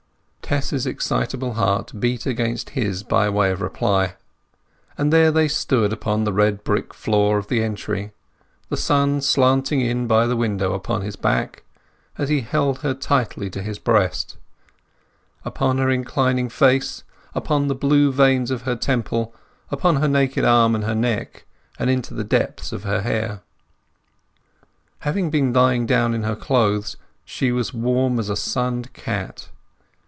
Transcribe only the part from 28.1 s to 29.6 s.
as a sunned cat.